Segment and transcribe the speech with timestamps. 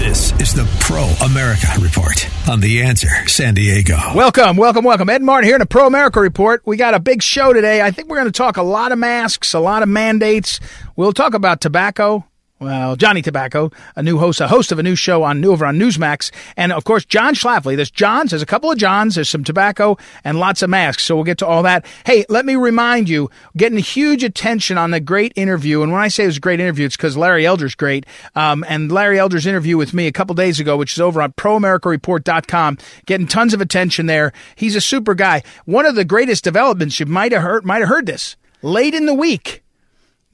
[0.00, 3.98] This is the Pro America Report on The Answer San Diego.
[4.14, 5.10] Welcome, welcome, welcome.
[5.10, 6.62] Ed Martin here in the Pro America Report.
[6.64, 7.82] We got a big show today.
[7.82, 10.58] I think we're going to talk a lot of masks, a lot of mandates.
[10.96, 12.24] We'll talk about tobacco.
[12.60, 15.78] Well, Johnny Tabacco, a new host, a host of a new show on over on
[15.78, 17.74] Newsmax, and of course John Schlafly.
[17.74, 21.02] There's Johns, there's a couple of Johns, there's some tobacco and lots of masks.
[21.02, 21.86] So we'll get to all that.
[22.04, 25.80] Hey, let me remind you, getting huge attention on the great interview.
[25.80, 28.04] And when I say it was a great interview, it's because Larry Elder's great.
[28.34, 31.32] Um, and Larry Elder's interview with me a couple days ago, which is over on
[31.32, 34.34] ProAmericaReport.com, getting tons of attention there.
[34.54, 35.42] He's a super guy.
[35.64, 39.06] One of the greatest developments you might have heard, might have heard this late in
[39.06, 39.62] the week.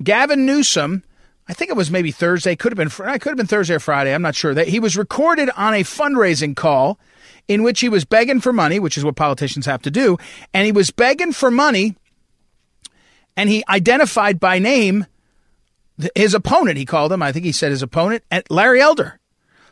[0.03, 1.05] Gavin Newsom
[1.49, 2.57] I think it was maybe Thursday.
[2.57, 3.07] Could have been.
[3.07, 4.13] I could have been Thursday or Friday.
[4.13, 4.55] I'm not sure.
[4.55, 6.99] That he was recorded on a fundraising call
[7.49, 10.19] in which he was begging for money, which is what politicians have to do,
[10.53, 11.95] and he was begging for money,
[13.37, 15.07] and he identified by name
[16.17, 16.77] his opponent.
[16.77, 17.23] He called him.
[17.23, 19.21] I think he said his opponent, Larry Elder.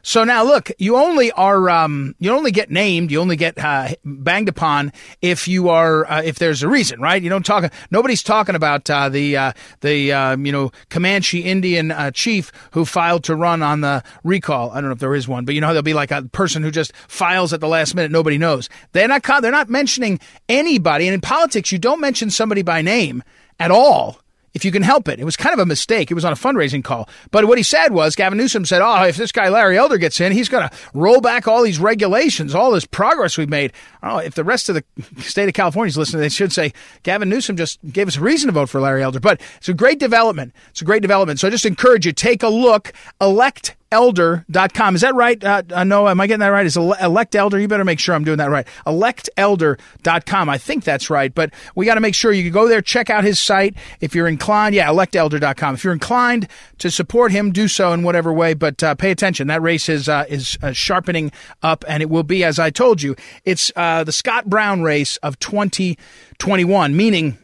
[0.07, 3.89] So now look, you only are um, you only get named, you only get uh,
[4.05, 4.93] banged upon
[5.23, 7.23] if you are uh, if there's a reason, right?
[7.23, 7.73] You don't talk.
[7.91, 12.85] Nobody's talking about uh, the uh, the um, you know Comanche Indian uh, chief who
[12.85, 14.71] filed to run on the recall.
[14.73, 16.63] I don't know if there is one, but you know there'll be like a person
[16.63, 18.11] who just files at the last minute.
[18.11, 18.69] Nobody knows.
[18.93, 20.21] They're not they're not mentioning
[20.51, 23.23] anybody, and in politics you don't mention somebody by name
[23.59, 24.21] at all
[24.55, 25.21] if you can help it.
[25.21, 26.11] It was kind of a mistake.
[26.11, 27.09] It was on a fundraising call.
[27.31, 30.21] But what he said was Gavin Newsom said, Oh, if this guy Larry Elder gets
[30.21, 33.73] in, he's going to roll back all these regulations, all this progress we've made.
[34.03, 34.85] Oh, if the rest of the
[35.23, 38.49] state of California is listening, they should say Gavin Newsom just gave us a reason
[38.49, 39.21] to vote for Larry Elder.
[39.21, 40.55] But it's a great development.
[40.71, 41.41] It's a great development.
[41.41, 44.95] So I just encourage you, take a look, elect electelder.com.
[44.95, 45.43] Is that right?
[45.43, 46.67] Uh, uh, no, am I getting that right?
[46.67, 47.59] Is elect elder?
[47.59, 48.67] You better make sure I'm doing that right.
[48.87, 50.49] Electelder.com.
[50.49, 53.25] I think that's right, but we got to make sure you go there, check out
[53.25, 53.77] his site.
[54.01, 55.75] If you're inclined, yeah, electelder.com.
[55.75, 59.49] If you're inclined to support him, do so in whatever way, but uh, pay attention.
[59.49, 61.33] That race is, uh, is uh, sharpening
[61.63, 65.39] up, and it will be, as I told you, it's the Scott Brown race of
[65.39, 67.39] 2021, meaning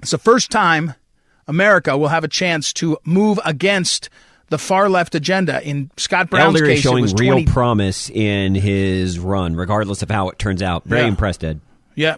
[0.00, 0.94] it's the first time
[1.46, 4.10] America will have a chance to move against–
[4.50, 5.62] the far left agenda.
[5.62, 7.46] In Scott Brown's Elder case, is showing real 20...
[7.46, 10.84] promise in his run, regardless of how it turns out.
[10.84, 11.08] Very yeah.
[11.08, 11.60] impressed, Ed.
[11.94, 12.16] Yeah.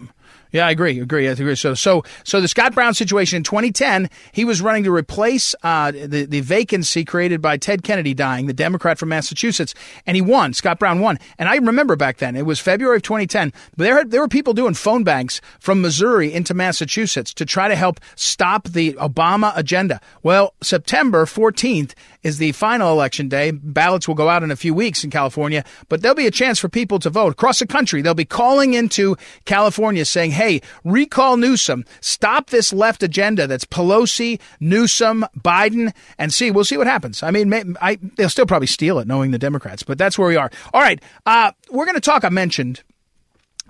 [0.53, 0.99] Yeah, I agree.
[0.99, 1.29] Agree.
[1.29, 1.55] I agree.
[1.55, 5.93] So, so, so the Scott Brown situation in 2010, he was running to replace uh,
[5.93, 9.75] the the vacancy created by Ted Kennedy dying, the Democrat from Massachusetts,
[10.07, 10.53] and he won.
[10.53, 11.19] Scott Brown won.
[11.39, 13.53] And I remember back then, it was February of 2010.
[13.77, 17.77] But there, there were people doing phone banks from Missouri into Massachusetts to try to
[17.77, 20.01] help stop the Obama agenda.
[20.23, 23.51] Well, September 14th is the final election day.
[23.51, 26.59] Ballots will go out in a few weeks in California, but there'll be a chance
[26.59, 28.03] for people to vote across the country.
[28.03, 31.85] They'll be calling into California saying, hey, recall Newsom.
[32.01, 36.51] Stop this left agenda that's Pelosi, Newsom, Biden, and see.
[36.51, 37.23] We'll see what happens.
[37.23, 40.37] I mean, I, they'll still probably steal it, knowing the Democrats, but that's where we
[40.37, 40.51] are.
[40.73, 41.03] All right.
[41.27, 42.83] Uh, we're going to talk, I mentioned,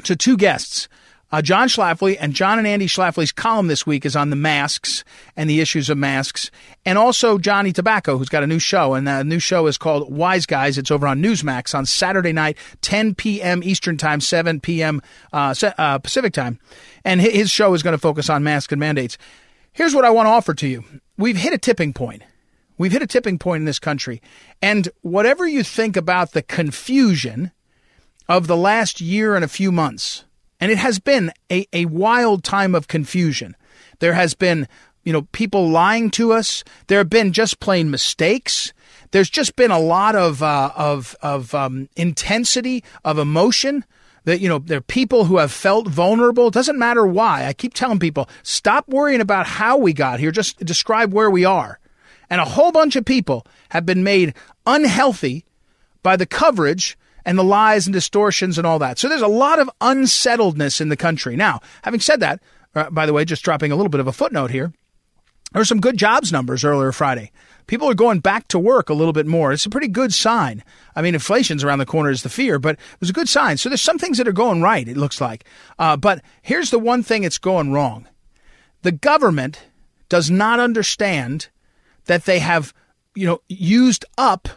[0.04, 0.88] to two guests.
[1.32, 5.04] Uh, John Schlafly and John and Andy Schlafly's column this week is on the masks
[5.36, 6.50] and the issues of masks,
[6.84, 10.12] and also Johnny Tabacco, who's got a new show, and the new show is called
[10.12, 10.76] Wise Guys.
[10.76, 13.62] It's over on Newsmax on Saturday night, 10 p.m.
[13.62, 15.00] Eastern Time, 7 p.m.
[15.32, 16.58] Uh, uh, Pacific Time,
[17.04, 19.16] and his show is going to focus on masks and mandates.
[19.72, 20.84] Here's what I want to offer to you:
[21.16, 22.22] We've hit a tipping point.
[22.76, 24.20] We've hit a tipping point in this country,
[24.60, 27.52] and whatever you think about the confusion
[28.28, 30.24] of the last year and a few months
[30.60, 33.56] and it has been a, a wild time of confusion.
[33.98, 34.68] There has been,
[35.04, 36.62] you know, people lying to us.
[36.86, 38.72] There have been just plain mistakes.
[39.10, 43.84] There's just been a lot of uh, of of um, intensity of emotion.
[44.24, 46.48] That you know, there are people who have felt vulnerable.
[46.48, 47.46] It doesn't matter why.
[47.46, 50.30] I keep telling people, stop worrying about how we got here.
[50.30, 51.78] Just describe where we are.
[52.28, 54.34] And a whole bunch of people have been made
[54.66, 55.44] unhealthy
[56.02, 58.98] by the coverage and the lies and distortions and all that.
[58.98, 61.36] So there's a lot of unsettledness in the country.
[61.36, 62.40] Now, having said that,
[62.74, 64.72] uh, by the way, just dropping a little bit of a footnote here,
[65.52, 67.32] there were some good jobs numbers earlier Friday.
[67.66, 69.52] People are going back to work a little bit more.
[69.52, 70.62] It's a pretty good sign.
[70.94, 73.56] I mean, inflation's around the corner is the fear, but it was a good sign.
[73.56, 75.44] So there's some things that are going right, it looks like.
[75.78, 78.08] Uh, but here's the one thing that's going wrong.
[78.82, 79.62] The government
[80.08, 81.48] does not understand
[82.06, 82.72] that they have,
[83.14, 84.48] you know, used up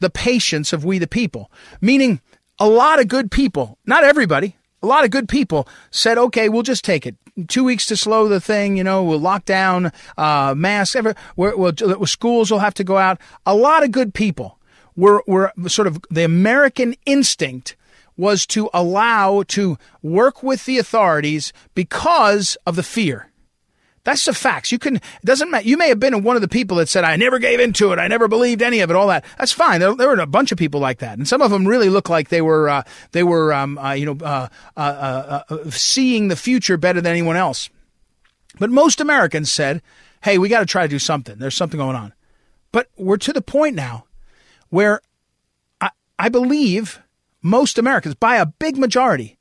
[0.00, 1.50] the patience of we the people.
[1.80, 2.20] Meaning,
[2.58, 6.62] a lot of good people, not everybody, a lot of good people said, okay, we'll
[6.62, 7.16] just take it.
[7.48, 11.56] Two weeks to slow the thing, you know, we'll lock down, uh, masks, ever, we're,
[11.56, 13.20] we'll, schools will have to go out.
[13.44, 14.58] A lot of good people
[14.94, 17.76] were, were sort of the American instinct
[18.16, 23.30] was to allow to work with the authorities because of the fear
[24.06, 24.70] That's the facts.
[24.70, 25.66] You can, it doesn't matter.
[25.66, 27.98] You may have been one of the people that said, I never gave into it.
[27.98, 29.24] I never believed any of it, all that.
[29.36, 29.80] That's fine.
[29.80, 31.18] There, there were a bunch of people like that.
[31.18, 34.06] And some of them really look like they were, uh, they were, um, uh, you
[34.06, 37.68] know, uh, uh, uh, uh seeing the future better than anyone else.
[38.60, 39.82] But most Americans said,
[40.22, 41.38] hey, we got to try to do something.
[41.38, 42.14] There's something going on.
[42.70, 44.04] But we're to the point now
[44.68, 45.00] where
[45.80, 47.00] I, I believe
[47.42, 49.36] most Americans, by a big majority,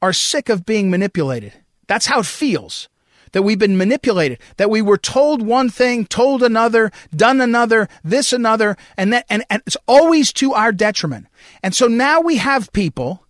[0.00, 1.52] are sick of being manipulated.
[1.86, 2.88] That's how it feels
[3.32, 8.32] that we've been manipulated, that we were told one thing, told another, done another, this
[8.32, 11.26] another, and that, and, and it's always to our detriment.
[11.62, 13.26] And so now we have people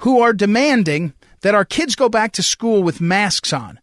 [0.00, 3.78] who are demanding that our kids go back to school with masks on.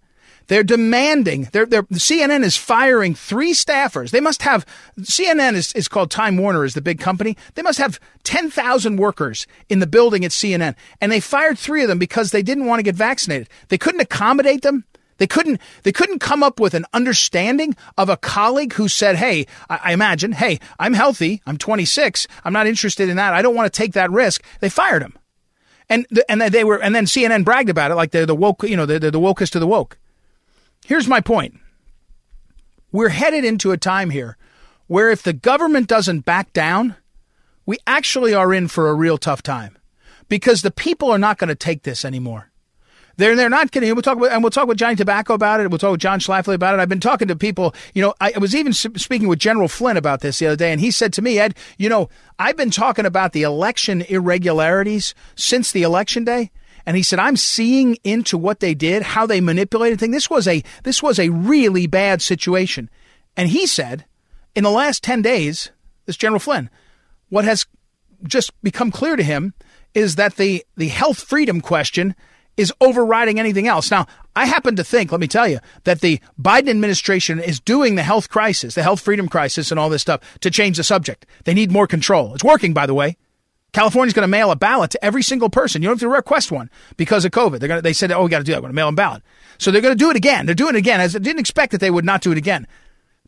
[0.48, 1.50] They're demanding.
[1.52, 4.12] They're, they're, CNN is firing three staffers.
[4.12, 4.66] They must have.
[5.00, 7.36] CNN is, is called Time Warner, is the big company.
[7.56, 11.82] They must have ten thousand workers in the building at CNN, and they fired three
[11.82, 13.50] of them because they didn't want to get vaccinated.
[13.70, 14.86] They couldn't accommodate them.
[15.18, 19.46] They couldn't they couldn't come up with an understanding of a colleague who said, "Hey,
[19.70, 21.42] I, imagine, hey, I'm healthy.
[21.46, 22.28] I'm 26.
[22.44, 23.34] I'm not interested in that.
[23.34, 25.18] I don't want to take that risk." They fired him,
[25.90, 28.76] and and they were and then CNN bragged about it like they're the woke, you
[28.76, 29.98] know, they're, they're the wokest of the woke.
[30.86, 31.60] Here's my point:
[32.92, 34.38] we're headed into a time here
[34.88, 36.96] where if the government doesn't back down,
[37.66, 39.78] we actually are in for a real tough time
[40.28, 42.52] because the people are not going to take this anymore.
[43.18, 43.94] They're they're not kidding.
[43.94, 45.70] We'll talk and we'll talk with Johnny Tabacco about it.
[45.70, 46.82] We'll talk with John Schlafly about it.
[46.82, 47.74] I've been talking to people.
[47.94, 50.82] You know, I was even speaking with General Flynn about this the other day, and
[50.82, 55.72] he said to me, Ed, you know, I've been talking about the election irregularities since
[55.72, 56.52] the election day.
[56.86, 60.14] And he said, I'm seeing into what they did, how they manipulated things.
[60.14, 62.92] This was a, this was a really bad situation.
[63.36, 64.06] And he said,
[64.56, 65.72] in the last 10 days,
[66.06, 66.70] this General Flynn,
[67.30, 67.66] what has
[68.24, 69.54] just become clear to him
[69.96, 72.16] is that the, the health freedom question
[72.58, 73.92] is overriding anything else.
[73.92, 77.96] Now, I happen to think, let me tell you, that the Biden administration is doing
[77.96, 81.26] the health crisis, the health freedom crisis, and all this stuff to change the subject.
[81.44, 82.34] They need more control.
[82.34, 83.18] It's working, by the way.
[83.74, 85.82] California's going to mail a ballot to every single person.
[85.82, 87.60] You don't have to request one because of COVID.
[87.60, 88.60] They're going to, they said, oh, we got to do that.
[88.60, 89.22] We're going to mail a ballot.
[89.58, 90.46] So they're going to do it again.
[90.46, 91.02] They're doing it again.
[91.02, 92.68] I didn't expect that they would not do it again.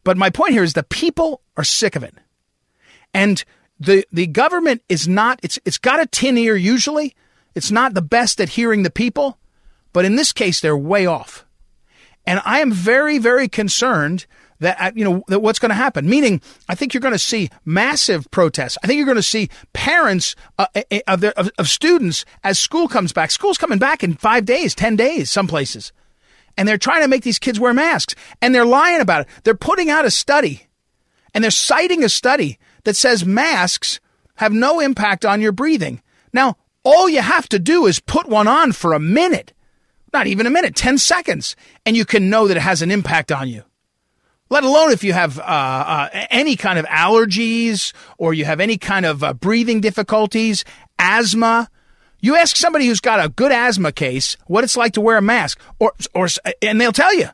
[0.06, 2.16] But my point here is the people are sick of it.
[3.14, 3.44] And
[3.78, 7.14] the, the government is not, it's, it's got a tin ear usually,
[7.58, 9.40] it's not the best at hearing the people,
[9.92, 11.44] but in this case, they're way off.
[12.26, 14.26] And I am very, very concerned
[14.60, 16.10] that uh, you know that what's going to happen.
[16.10, 18.78] Meaning, I think you're going to see massive protests.
[18.84, 22.60] I think you're going to see parents uh, uh, uh of, of, of students as
[22.60, 23.32] school comes back.
[23.32, 25.92] School's coming back in five days, ten days, some places,
[26.58, 29.28] and they're trying to make these kids wear masks, and they're lying about it.
[29.44, 30.68] They're putting out a study,
[31.34, 34.00] and they're citing a study that says masks
[34.36, 36.02] have no impact on your breathing.
[36.34, 39.52] Now, all you have to do is put one on for a minute,
[40.14, 41.54] not even a minute, 10 seconds,
[41.86, 43.64] and you can know that it has an impact on you.
[44.50, 48.78] Let alone if you have uh, uh, any kind of allergies or you have any
[48.78, 50.64] kind of uh, breathing difficulties,
[50.98, 51.70] asthma.
[52.22, 55.22] You ask somebody who's got a good asthma case what it's like to wear a
[55.22, 56.30] mask, or, or
[56.62, 57.28] and they'll tell you.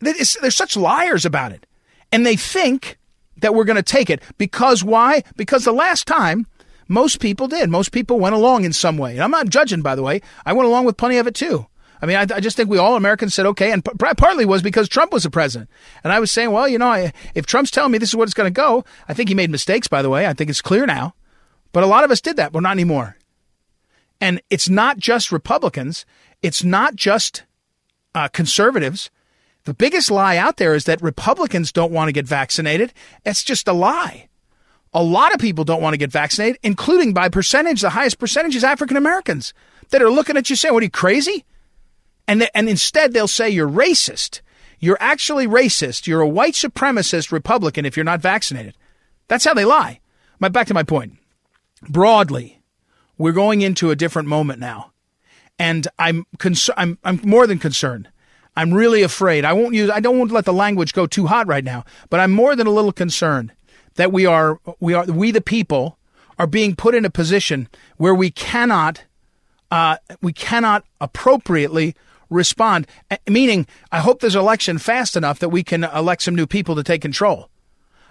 [0.00, 1.64] They're such liars about it.
[2.10, 2.98] And they think
[3.42, 5.22] that we're going to take it because why?
[5.36, 6.48] Because the last time
[6.88, 7.70] most people did.
[7.70, 9.12] Most people went along in some way.
[9.12, 10.20] And I'm not judging, by the way.
[10.44, 11.66] I went along with plenty of it too.
[12.00, 14.60] I mean, I, I just think we all Americans said okay, and p- partly was
[14.60, 15.70] because Trump was the president.
[16.02, 18.24] And I was saying, well, you know, I, if Trump's telling me this is what
[18.24, 19.86] it's going to go, I think he made mistakes.
[19.86, 21.14] By the way, I think it's clear now.
[21.70, 22.52] But a lot of us did that.
[22.52, 23.16] Well, not anymore.
[24.20, 26.04] And it's not just Republicans.
[26.42, 27.44] It's not just
[28.14, 29.10] uh, conservatives.
[29.64, 32.92] The biggest lie out there is that Republicans don't want to get vaccinated.
[33.24, 34.28] It's just a lie.
[34.94, 37.80] A lot of people don't want to get vaccinated, including by percentage.
[37.80, 39.54] The highest percentage is African Americans
[39.90, 41.44] that are looking at you saying, What are you crazy?
[42.28, 44.40] And, and instead, they'll say you're racist.
[44.78, 46.06] You're actually racist.
[46.06, 48.76] You're a white supremacist Republican if you're not vaccinated.
[49.28, 50.00] That's how they lie.
[50.38, 51.18] My, back to my point.
[51.88, 52.60] Broadly,
[53.18, 54.92] we're going into a different moment now.
[55.58, 58.08] And I'm, cons- I'm, I'm more than concerned.
[58.56, 59.44] I'm really afraid.
[59.44, 61.84] I won't use, I don't want to let the language go too hot right now,
[62.10, 63.52] but I'm more than a little concerned
[63.94, 65.98] that we are we are we the people
[66.38, 69.04] are being put in a position where we cannot
[69.70, 71.94] uh, we cannot appropriately
[72.28, 72.86] respond.
[73.28, 76.82] Meaning, I hope there's election fast enough that we can elect some new people to
[76.82, 77.48] take control.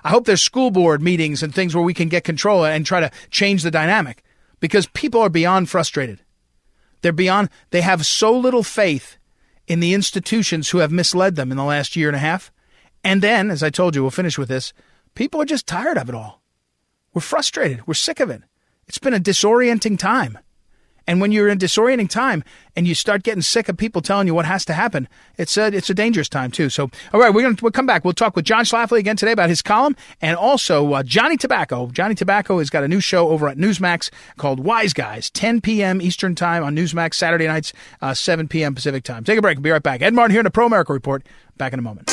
[0.04, 3.00] I hope there's school board meetings and things where we can get control and try
[3.00, 4.24] to change the dynamic
[4.60, 6.22] because people are beyond frustrated.
[7.02, 9.18] They're beyond, they have so little faith
[9.68, 12.52] in the institutions who have misled them in the last year and a half.
[13.04, 14.74] And then, as I told you, we'll finish with this
[15.16, 16.42] People are just tired of it all.
[17.14, 17.86] We're frustrated.
[17.86, 18.44] We're sick of it.
[18.88, 20.38] It's been a disorienting time.
[21.08, 22.44] And when you're in disorienting time
[22.76, 25.68] and you start getting sick of people telling you what has to happen, it's a,
[25.68, 26.70] it's a dangerous time too.
[26.70, 28.06] So, all right, we're going to we'll come back.
[28.06, 31.92] We'll talk with John Schlafly again today about his column and also uh, Johnny Tabacco.
[31.92, 36.02] Johnny Tabacco has got a new show over at Newsmax called Wise Guys, 10 p.m.
[36.02, 38.76] Eastern Time on Newsmax, Saturday nights, uh, 7 p.m.
[38.76, 39.24] Pacific Time.
[39.24, 39.58] Take a break.
[39.58, 40.02] We'll be right back.
[40.02, 41.26] Ed Martin here in the Pro America Report.
[41.58, 42.10] Back in a moment.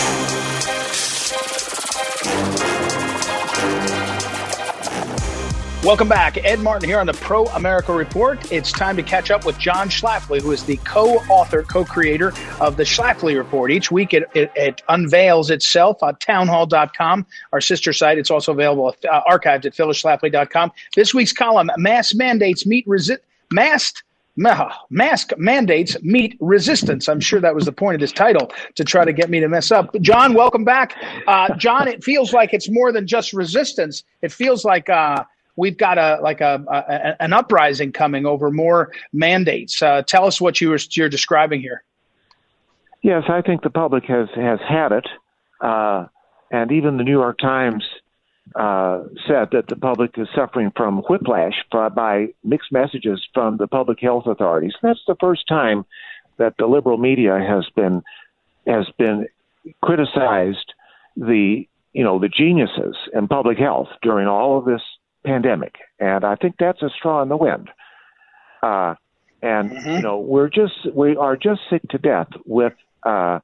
[5.85, 6.45] Welcome back.
[6.45, 8.51] Ed Martin here on the Pro America Report.
[8.51, 12.33] It's time to catch up with John Schlafly, who is the co author, co creator
[12.61, 13.71] of the Schlafly Report.
[13.71, 18.19] Each week it, it, it unveils itself at townhall.com, our sister site.
[18.19, 20.73] It's also available, uh, archived at phyllisschlafly.com.
[20.97, 23.21] This week's column Mass Mandates Meet Resist.
[23.53, 24.03] Masked
[24.91, 27.09] mask mandates meet resistance.
[27.09, 29.49] I'm sure that was the point of this title to try to get me to
[29.49, 29.95] mess up.
[30.01, 30.95] John, welcome back.
[31.27, 34.05] Uh, John, it feels like it's more than just resistance.
[34.23, 35.25] It feels like uh,
[35.59, 39.83] we've got a like a, a, an uprising coming over more mandates.
[39.83, 41.83] Uh, tell us what you were, you're describing here.
[43.03, 45.07] Yes, I think the public has has had it,
[45.61, 46.07] uh,
[46.51, 47.85] and even the New York Times
[48.55, 54.01] uh, said that the public is suffering from whiplash by mixed messages from the public
[54.01, 54.75] health authorities.
[54.83, 55.85] That's the first time
[56.39, 58.03] that the liberal media has been
[58.67, 59.27] has been
[59.83, 60.73] criticized
[61.17, 64.83] the you know the geniuses in public health during all of this
[65.25, 67.71] pandemic, and I think that's a straw in the wind.
[68.63, 68.95] Uh,
[69.43, 69.91] and mm-hmm.
[69.91, 72.73] you know, we're just we are just sick to death with
[73.05, 73.41] uh,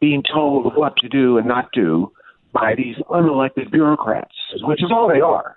[0.00, 2.12] being told what to do and not do
[2.52, 5.56] by these unelected bureaucrats, which is all they are,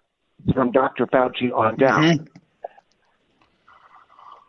[0.54, 1.08] from Dr.
[1.08, 2.04] Fauci on down.
[2.04, 2.26] Mm-hmm.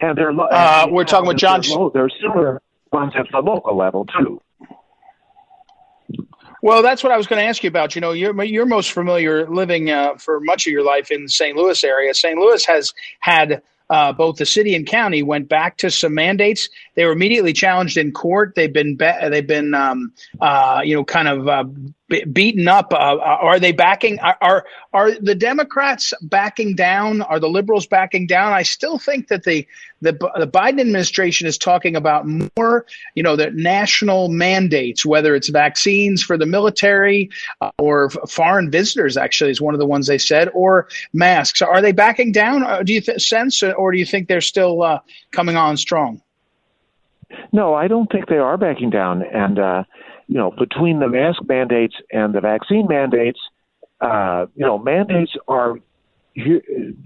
[0.00, 1.62] And they're uh, we're talking with John.
[1.62, 2.61] They're, they're similar
[2.92, 4.40] ones at the local level too.
[6.64, 7.94] Well, that's what I was going to ask you about.
[7.94, 11.28] You know, you're you're most familiar living uh, for much of your life in the
[11.28, 11.54] St.
[11.54, 12.14] Louis area.
[12.14, 12.38] St.
[12.38, 16.71] Louis has had uh, both the city and county went back to some mandates.
[16.94, 18.54] They were immediately challenged in court.
[18.56, 21.47] They've been be- they've been um, uh, you know kind of
[22.12, 22.92] uh, beaten up.
[22.92, 24.18] Uh, uh, are they backing?
[24.20, 27.23] Are, are, are the Democrats backing down?
[27.23, 28.52] Are the liberals backing down?
[28.52, 29.66] I still think that the
[30.02, 32.84] the the Biden administration is talking about more
[33.14, 37.30] you know the national mandates, whether it's vaccines for the military
[37.62, 39.16] uh, or foreign visitors.
[39.16, 41.62] Actually, is one of the ones they said, or masks.
[41.62, 42.84] Are they backing down?
[42.84, 45.00] do you th- sense, or do you think they're still
[45.32, 46.20] coming on strong?
[47.52, 49.23] No, I don't think they are backing down.
[49.23, 49.84] And, uh,
[50.26, 53.40] you know, between the mask mandates and the vaccine mandates,
[54.00, 55.78] uh, you know, mandates are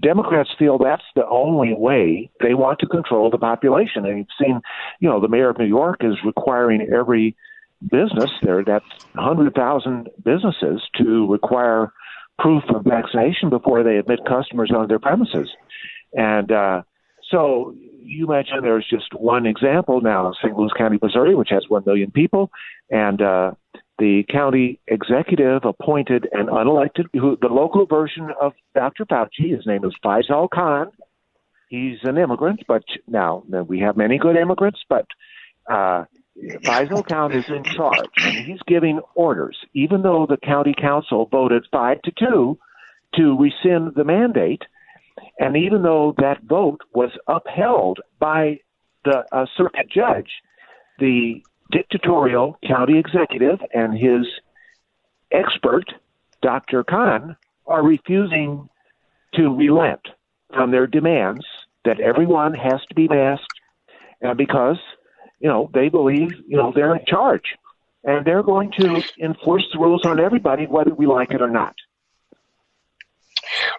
[0.01, 4.05] Democrats feel that's the only way they want to control the population.
[4.05, 4.61] And you've seen,
[4.99, 7.35] you know, the mayor of New York is requiring every
[7.91, 11.93] business there, that's 100,000 businesses, to require
[12.39, 15.49] proof of vaccination before they admit customers on their premises.
[16.13, 16.81] And uh,
[17.29, 20.55] so you mentioned there's just one example now, St.
[20.55, 22.51] Louis County, Missouri, which has 1 million people,
[22.89, 23.51] and uh,
[23.97, 29.05] the county executive appointed an unelected, who, the local version of Dr.
[29.05, 29.55] Fauci.
[29.55, 30.91] His name is Faisal Khan.
[31.69, 35.05] He's an immigrant, but now we have many good immigrants, but
[35.69, 36.05] uh,
[36.63, 41.65] Faisal Khan is in charge, and he's giving orders, even though the county council voted
[41.71, 42.57] five to two
[43.15, 44.63] to rescind the mandate–
[45.39, 48.59] and even though that vote was upheld by
[49.05, 50.29] the uh, circuit judge,
[50.99, 54.25] the dictatorial county executive and his
[55.31, 55.85] expert,
[56.41, 56.83] Dr.
[56.83, 57.35] Khan,
[57.67, 58.67] are refusing
[59.35, 60.01] to relent
[60.53, 61.45] from their demands
[61.85, 63.59] that everyone has to be masked
[64.21, 64.77] and because,
[65.39, 67.55] you know, they believe, you know, they're in charge.
[68.03, 71.75] And they're going to enforce the rules on everybody, whether we like it or not.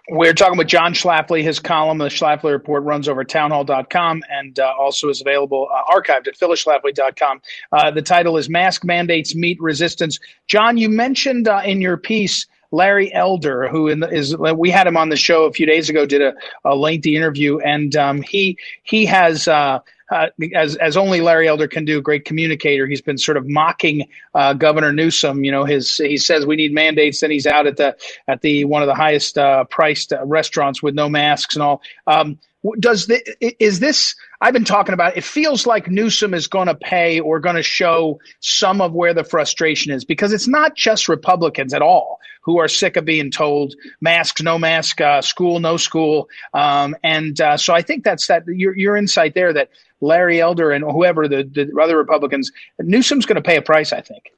[0.09, 1.43] We're talking with John Schlafly.
[1.43, 6.27] His column, the Schlafly Report, runs over townhall.com and uh, also is available uh, archived
[6.27, 7.41] at phyllisschlafly.com.
[7.71, 10.19] Uh, the title is Mask Mandates Meet Resistance.
[10.47, 15.09] John, you mentioned uh, in your piece Larry Elder, who is we had him on
[15.09, 16.33] the show a few days ago, did a,
[16.63, 19.79] a lengthy interview, and um, he he has uh,
[20.11, 22.85] uh, as as only Larry Elder can do, great communicator.
[22.85, 25.43] He's been sort of mocking uh, Governor Newsom.
[25.45, 27.95] You know, his he says we need mandates, then he's out at the
[28.27, 31.81] at the one of the highest uh, priced uh, restaurants with no masks and all.
[32.05, 32.37] Um,
[32.79, 33.19] does the,
[33.63, 34.15] is this?
[34.39, 35.17] I've been talking about.
[35.17, 39.13] It feels like Newsom is going to pay or going to show some of where
[39.13, 43.31] the frustration is because it's not just Republicans at all who are sick of being
[43.31, 48.27] told masks, no mask, uh, school, no school, um, and uh, so I think that's
[48.27, 49.69] that your your insight there that
[50.01, 53.93] Larry Elder and whoever the, the other Republicans, Newsom's going to pay a price.
[53.93, 54.31] I think.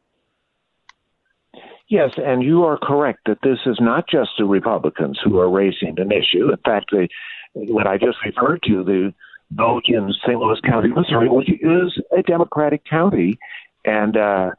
[1.90, 6.00] Yes, and you are correct that this is not just the Republicans who are raising
[6.00, 6.50] an issue.
[6.50, 7.08] In fact, the
[7.54, 9.14] what I just referred to, the
[9.52, 10.40] vote in St.
[10.40, 13.38] Louis County, Missouri, which is a Democratic county,
[13.86, 14.52] and uh,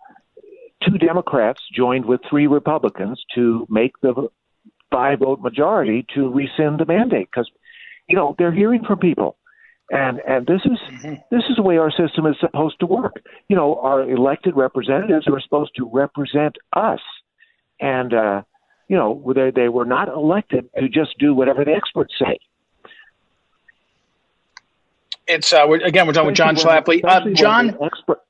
[0.87, 4.29] two Democrats joined with three Republicans to make the
[4.91, 7.51] five vote majority to rescind the mandate because
[8.09, 9.37] you know they're hearing from people
[9.91, 11.15] and and this is mm-hmm.
[11.31, 13.23] this is the way our system is supposed to work.
[13.49, 17.01] You know our elected representatives are supposed to represent us.
[17.81, 18.43] And uh
[18.89, 22.39] you know they they were not elected to just do whatever the experts say.
[25.27, 27.05] It's uh we're, again we're talking with john schlafly.
[27.05, 27.77] Uh, john?
[27.83, 28.21] expert,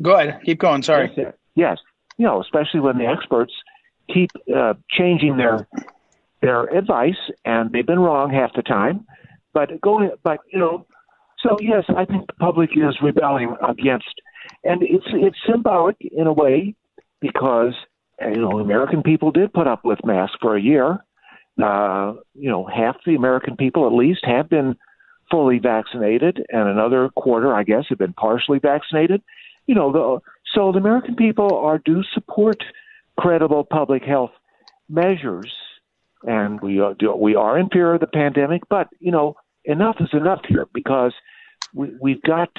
[0.00, 0.40] go ahead.
[0.44, 0.82] Keep going.
[0.82, 1.12] Sorry.
[1.16, 1.78] Yes, yes.
[2.16, 3.52] You know especially when the experts
[4.12, 5.66] keep uh, changing their
[6.40, 9.06] their advice, and they've been wrong half the time.
[9.58, 10.86] But going, but you know,
[11.42, 14.14] so yes, I think the public is rebelling against,
[14.62, 16.76] and it's it's symbolic in a way
[17.20, 17.72] because
[18.20, 21.04] you know American people did put up with masks for a year.
[21.60, 24.76] Uh, you know, half the American people at least have been
[25.28, 29.22] fully vaccinated, and another quarter, I guess, have been partially vaccinated.
[29.66, 30.20] You know, the,
[30.54, 32.62] so the American people are do support
[33.18, 34.30] credible public health
[34.88, 35.52] measures,
[36.22, 38.62] and we are, we are in fear of the pandemic.
[38.68, 39.34] But you know,
[39.68, 41.12] enough is enough here because
[41.72, 42.50] we, we've got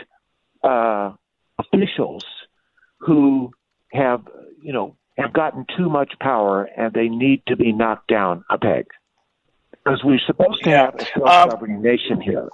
[0.64, 1.12] uh,
[1.58, 2.24] officials
[3.00, 3.52] who
[3.92, 4.22] have
[4.62, 8.58] you know have gotten too much power, and they need to be knocked down a
[8.58, 8.86] peg
[9.72, 12.48] because we're supposed to have a self-governing um, nation here.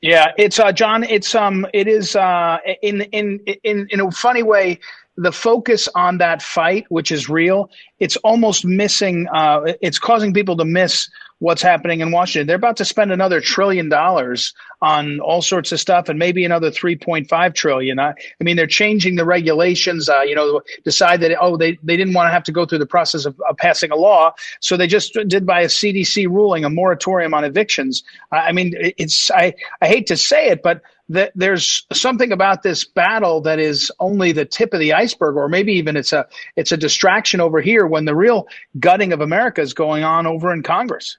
[0.00, 1.02] Yeah, it's uh, John.
[1.02, 4.78] It's um, it is uh, in in in in a funny way
[5.18, 7.68] the focus on that fight, which is real,
[7.98, 9.26] it's almost missing.
[9.34, 12.46] Uh, it's causing people to miss what's happening in Washington.
[12.46, 16.70] They're about to spend another trillion dollars on all sorts of stuff, and maybe another
[16.70, 17.98] three point five trillion.
[17.98, 20.08] I, I, mean, they're changing the regulations.
[20.08, 22.78] Uh, you know, decide that oh, they they didn't want to have to go through
[22.78, 26.64] the process of, of, passing a law, so they just did by a CDC ruling
[26.64, 28.02] a moratorium on evictions.
[28.32, 32.84] I mean, it's I I hate to say it, but that there's something about this
[32.84, 36.26] battle that is only the tip of the iceberg, or maybe even it's a
[36.56, 38.46] it's a distraction over here when the real
[38.78, 41.16] gutting of America is going on over in Congress.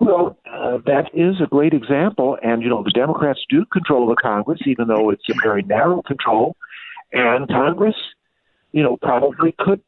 [0.00, 4.16] Well, uh, that is a great example, and you know the Democrats do control the
[4.16, 6.56] Congress, even though it's a very narrow control,
[7.12, 7.96] and Congress,
[8.72, 9.80] you know, probably could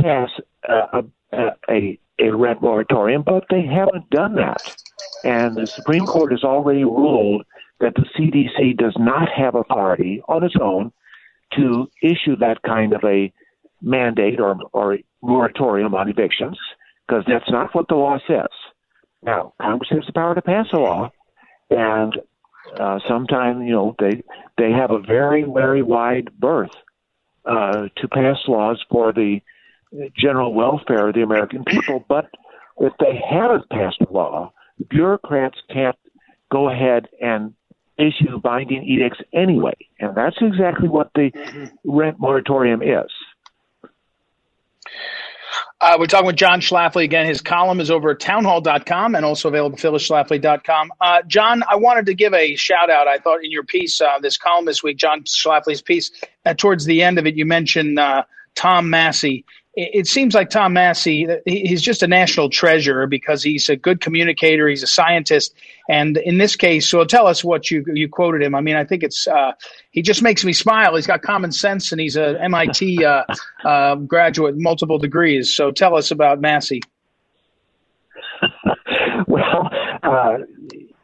[0.00, 0.30] pass
[0.68, 4.76] a a, a, a rent moratorium, but they haven't done that.
[5.24, 7.44] And the Supreme Court has already ruled
[7.80, 10.92] that the CDC does not have authority on its own
[11.54, 13.32] to issue that kind of a
[13.82, 16.58] mandate or, or moratorium on evictions
[17.06, 18.48] because that's not what the law says.
[19.22, 21.10] Now, Congress has the power to pass a law,
[21.70, 22.14] and
[22.78, 24.22] uh, sometimes you know they
[24.58, 26.70] they have a very very wide berth
[27.44, 29.40] uh, to pass laws for the
[30.16, 32.04] general welfare of the American people.
[32.08, 32.26] But
[32.78, 34.52] if they haven't passed a law,
[34.90, 35.96] bureaucrats can't
[36.50, 37.54] go ahead and
[37.98, 39.74] issue binding edicts anyway.
[39.98, 41.30] And that's exactly what the
[41.84, 43.10] rent moratorium is.
[45.78, 47.26] Uh, we're talking with John Schlafly again.
[47.26, 50.92] His column is over at townhall.com and also available at phyllisschlafly.com.
[51.00, 53.08] Uh, John, I wanted to give a shout out.
[53.08, 56.10] I thought in your piece, uh, this column this week, John Schlafly's piece,
[56.46, 59.44] uh, towards the end of it, you mentioned uh, Tom Massie
[59.76, 64.66] it seems like Tom Massie, he's just a national treasure because he's a good communicator.
[64.68, 65.54] He's a scientist.
[65.86, 68.54] And in this case, so tell us what you, you quoted him.
[68.54, 69.52] I mean, I think it's, uh,
[69.90, 70.96] he just makes me smile.
[70.96, 73.24] He's got common sense and he's a MIT, uh,
[73.66, 75.54] uh, graduate, multiple degrees.
[75.54, 76.82] So tell us about Massie.
[79.28, 79.68] well,
[80.02, 80.38] uh,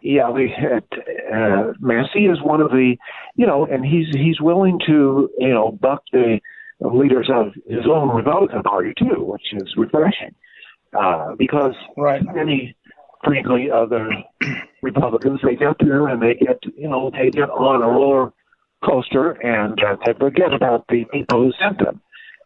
[0.01, 0.85] yeah, we had,
[1.31, 2.97] uh, Massie is one of the,
[3.37, 6.41] you know, and he's, he's willing to, you know, buck the,
[6.81, 10.35] leaders of his own Republican Party too, which is refreshing.
[10.99, 12.23] Uh, because right.
[12.35, 12.77] many,
[13.25, 14.11] frankly, other
[14.83, 18.33] Republicans they get there and they get you know they get on a roller
[18.85, 22.01] coaster and uh, they forget about the people who sent them.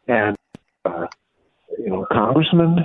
[0.06, 0.36] And
[0.84, 1.06] uh,
[1.78, 2.84] you know, Congressman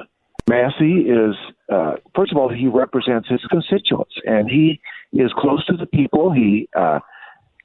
[0.49, 1.35] Massie is
[1.71, 4.81] uh, first of all he represents his constituents and he
[5.13, 6.31] is close to the people.
[6.31, 6.99] He uh,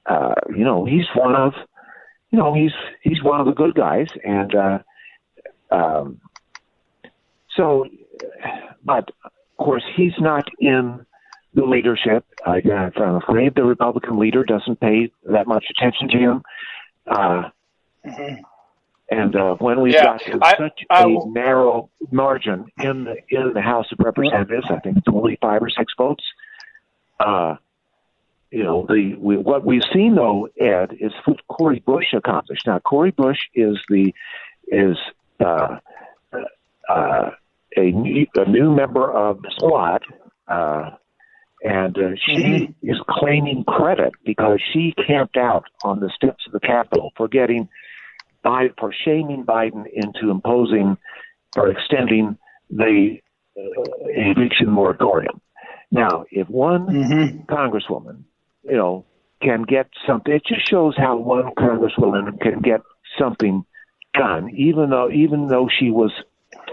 [0.04, 1.54] uh, you know he's one of
[2.30, 4.78] you know, he's he's one of the good guys, and uh,
[5.70, 6.20] um,
[7.56, 7.86] so,
[8.84, 11.04] but of course, he's not in
[11.54, 12.24] the leadership.
[12.44, 12.60] I,
[12.96, 16.42] I'm afraid the Republican leader doesn't pay that much attention to him.
[17.06, 17.50] Uh,
[18.04, 18.42] mm-hmm.
[19.08, 23.16] And uh, when we've yeah, got I, such I, a I, narrow margin in the
[23.30, 26.24] in the House of Representatives, I think it's only five or six votes.
[27.20, 27.54] Uh,
[28.50, 32.66] you know, the we, what we've seen though, Ed, is what Cori Bush accomplished.
[32.66, 34.12] Now, Cori Bush is the
[34.68, 34.96] is
[35.44, 35.78] uh,
[36.88, 37.30] uh,
[37.76, 40.02] a, new, a new member of the squad,
[40.48, 40.90] uh,
[41.62, 42.90] and uh, she mm-hmm.
[42.90, 47.68] is claiming credit because she camped out on the steps of the Capitol for getting
[48.42, 50.96] by for shaming Biden into imposing
[51.56, 52.38] or extending
[52.70, 53.18] the
[53.58, 53.62] uh,
[54.08, 55.40] eviction moratorium.
[55.90, 57.52] Now, if one mm-hmm.
[57.52, 58.24] congresswoman,
[58.68, 59.04] you know,
[59.42, 62.80] can get something, it just shows how one congresswoman can get
[63.18, 63.64] something
[64.14, 66.12] done, even though even though she was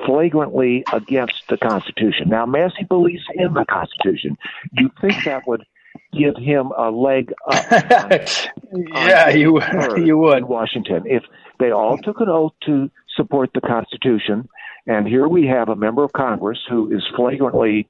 [0.06, 2.30] flagrantly against the Constitution.
[2.30, 4.38] Now, Massie believes in the Constitution.
[4.72, 5.64] You think that would
[6.14, 7.72] give him a leg up?
[8.74, 9.62] On, yeah, on you
[9.98, 10.40] you would.
[10.40, 11.24] In Washington, if
[11.60, 14.50] they all took an oath to support the Constitution,
[14.86, 17.88] and here we have a member of Congress who is flagrantly,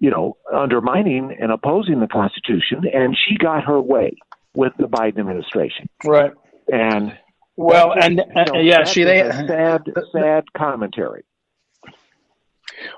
[0.00, 4.16] you know, undermining and opposing the Constitution, and she got her way
[4.54, 5.88] with the Biden administration.
[6.04, 6.32] Right.
[6.72, 7.16] And
[7.56, 11.24] well, and uh, you know, yeah, she they sad, sad commentary.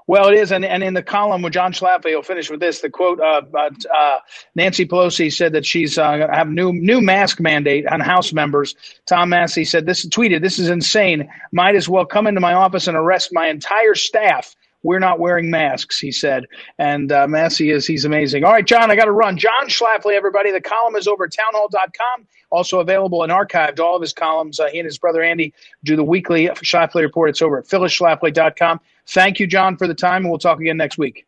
[0.07, 2.81] Well, it is, and, and in the column with John Schlafly, he'll finish with this.
[2.81, 4.19] The quote: uh, uh,
[4.55, 8.75] Nancy Pelosi said that she's uh, have new new mask mandate on House members.
[9.07, 11.29] Tom Massie said this tweeted, "This is insane.
[11.53, 15.51] Might as well come into my office and arrest my entire staff." We're not wearing
[15.51, 16.45] masks, he said.
[16.79, 18.45] And uh, Massie is, he's amazing.
[18.45, 19.39] All right, John, I got to run.
[19.39, 20.53] John Schlafly, everybody.
[20.53, 22.27] The column is over at townhall.com.
[22.51, 24.61] Also available and archived, all of his columns.
[24.61, 27.31] Uh, he and his brother Andy do the weekly Schlafly report.
[27.31, 28.79] It's over at phyllisschlafly.com.
[29.07, 31.27] Thank you, John, for the time, and we'll talk again next week.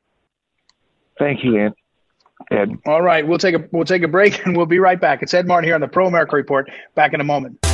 [1.18, 1.72] Thank you, Ed.
[2.50, 2.78] Ed.
[2.86, 5.22] All right, we'll take a we'll take a break and we'll be right back.
[5.22, 6.70] It's Ed Martin here on the Pro America Report.
[6.94, 7.65] Back in a moment.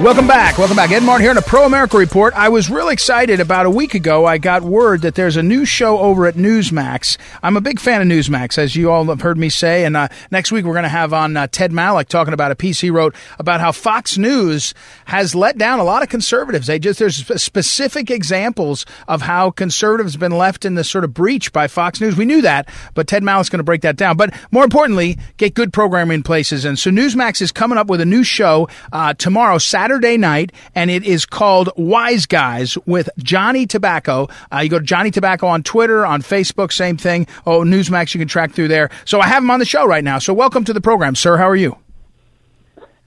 [0.00, 0.56] Welcome back.
[0.58, 0.90] Welcome back.
[0.90, 2.32] Ed Martin here in a Pro America Report.
[2.34, 4.24] I was really excited about a week ago.
[4.24, 7.18] I got word that there's a new show over at Newsmax.
[7.42, 9.84] I'm a big fan of Newsmax, as you all have heard me say.
[9.84, 12.56] And uh, next week we're going to have on uh, Ted Malloch talking about a
[12.56, 14.72] piece he wrote about how Fox News
[15.04, 16.66] has let down a lot of conservatives.
[16.66, 21.12] They just there's specific examples of how conservatives have been left in the sort of
[21.12, 22.16] breach by Fox News.
[22.16, 24.16] We knew that, but Ted Malloch's going to break that down.
[24.16, 26.64] But more importantly, get good programming places.
[26.64, 29.81] And so Newsmax is coming up with a new show uh, tomorrow, Saturday.
[29.82, 34.30] Saturday night, and it is called Wise Guys with Johnny Tabacco.
[34.52, 37.26] Uh, you go to Johnny Tabacco on Twitter, on Facebook, same thing.
[37.46, 38.90] Oh, Newsmax, you can track through there.
[39.04, 40.20] So I have him on the show right now.
[40.20, 41.36] So welcome to the program, sir.
[41.36, 41.76] How are you?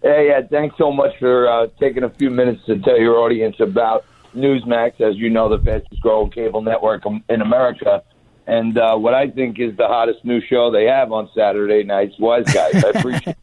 [0.02, 3.56] Hey, yeah, thanks so much for uh, taking a few minutes to tell your audience
[3.62, 4.04] about
[4.36, 8.04] Newsmax, as you know, the fastest growing cable network in America.
[8.48, 12.16] And uh, what I think is the hottest new show they have on Saturday nights,
[12.20, 12.84] Wise Guys.
[12.84, 13.38] I appreciate.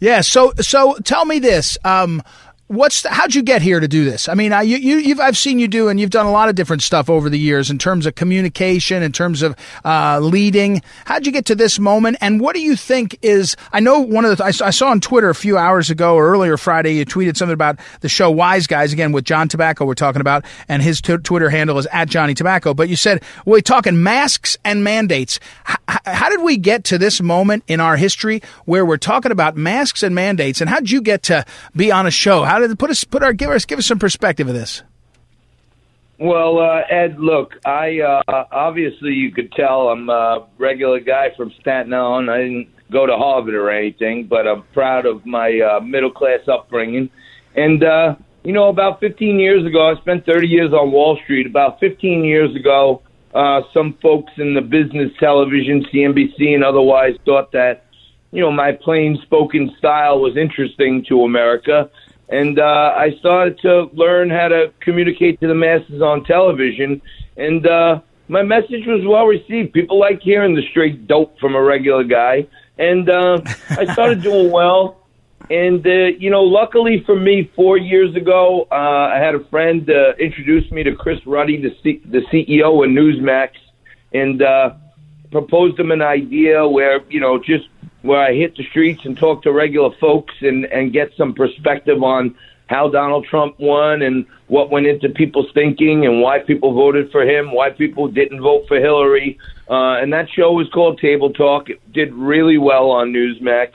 [0.00, 0.20] Yeah.
[0.20, 1.78] So so tell me this.
[1.84, 2.22] Um,
[2.68, 4.28] what's the, how'd you get here to do this?
[4.28, 6.48] I mean, I, you, you, have I've seen you do, and you've done a lot
[6.48, 10.82] of different stuff over the years in terms of communication, in terms of uh, leading.
[11.04, 12.16] How'd you get to this moment?
[12.20, 13.56] And what do you think is?
[13.72, 16.28] I know one of the I, I saw on Twitter a few hours ago or
[16.28, 19.86] earlier Friday, you tweeted something about the show Wise Guys again with John Tabacco.
[19.86, 22.74] We're talking about, and his t- Twitter handle is at Johnny Tabacco.
[22.74, 25.38] But you said we're talking masks and mandates.
[25.68, 29.56] H- how did we get to this moment in our history where we're talking about
[29.56, 30.60] masks and mandates?
[30.60, 31.44] And how'd you get to
[31.76, 32.44] be on a show?
[32.44, 34.82] How did put us put our give us give us some perspective of this?
[36.18, 41.52] Well, uh, Ed, look, I uh, obviously you could tell I'm a regular guy from
[41.60, 42.30] Staten Island.
[42.30, 46.40] I didn't go to Harvard or anything, but I'm proud of my uh, middle class
[46.46, 47.10] upbringing.
[47.56, 48.14] And uh,
[48.44, 51.46] you know, about 15 years ago, I spent 30 years on Wall Street.
[51.46, 53.02] About 15 years ago,
[53.34, 57.86] uh, some folks in the business television, CNBC and otherwise, thought that
[58.30, 61.90] you know my plain spoken style was interesting to America
[62.28, 67.00] and uh, I started to learn how to communicate to the masses on television,
[67.36, 69.72] and uh, my message was well received.
[69.72, 72.46] People like hearing the straight dope from a regular guy,
[72.78, 75.00] and uh, I started doing well.
[75.50, 78.74] And uh, you know, luckily for me, four years ago, uh,
[79.12, 82.90] I had a friend uh, introduce me to Chris Ruddy, the C- the CEO of
[82.90, 83.50] Newsmax,
[84.14, 84.74] and uh,
[85.30, 87.66] proposed him an idea where you know just
[88.04, 92.02] where I hit the streets and talk to regular folks and, and get some perspective
[92.02, 92.36] on
[92.66, 97.22] how Donald Trump won and what went into people's thinking and why people voted for
[97.22, 99.38] him, why people didn't vote for Hillary.
[99.70, 101.70] Uh, and that show was called Table Talk.
[101.70, 103.72] It did really well on Newsmax.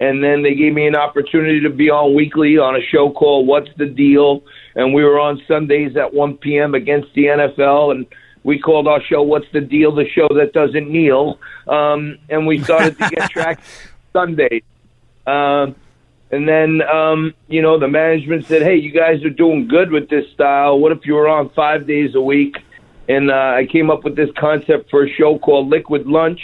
[0.00, 3.46] And then they gave me an opportunity to be on weekly on a show called
[3.46, 4.42] What's the Deal?
[4.74, 6.74] And we were on Sundays at 1 p.m.
[6.74, 7.92] against the NFL.
[7.92, 8.06] And
[8.44, 12.62] we called our show "What's the Deal?" The show that doesn't kneel, um, and we
[12.62, 13.64] started to get tracked
[14.12, 14.62] Sundays.
[15.26, 15.76] Um,
[16.30, 20.08] and then, um, you know, the management said, "Hey, you guys are doing good with
[20.08, 20.78] this style.
[20.78, 22.56] What if you were on five days a week?"
[23.08, 26.40] And uh, I came up with this concept for a show called Liquid Lunch.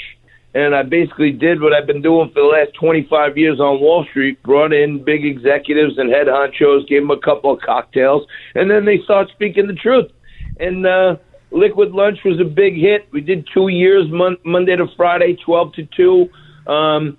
[0.55, 4.07] and I basically did what I've been doing for the last 25 years on Wall
[4.09, 4.43] Street.
[4.43, 8.85] Brought in big executives and head honchos, gave them a couple of cocktails, and then
[8.85, 10.11] they start speaking the truth.
[10.59, 11.17] And uh,
[11.55, 13.07] Liquid Lunch was a big hit.
[13.13, 16.31] We did two years, mon- Monday to Friday, 12 to 2.
[16.71, 17.17] Um,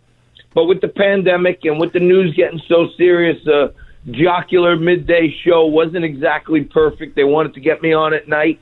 [0.54, 3.72] but with the pandemic and with the news getting so serious, the uh,
[4.12, 7.16] jocular midday show wasn't exactly perfect.
[7.16, 8.60] They wanted to get me on at night,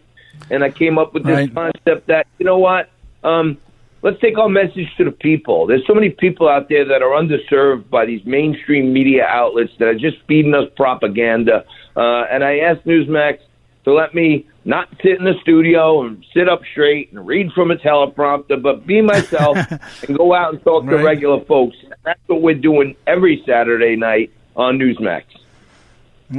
[0.51, 1.53] and I came up with this Right.
[1.53, 2.89] concept that, you know what?
[3.23, 3.57] Um,
[4.03, 5.65] let's take our message to the people.
[5.65, 9.88] There's so many people out there that are underserved by these mainstream media outlets that
[9.88, 11.65] are just feeding us propaganda.
[11.95, 13.39] Uh, and I asked Newsmax
[13.86, 17.71] to let me not sit in the studio and sit up straight and read from
[17.71, 19.58] a teleprompter, but be myself
[20.08, 21.76] and go out and talk to regular folks.
[22.04, 25.23] That's what we're doing every Saturday night on Newsmax.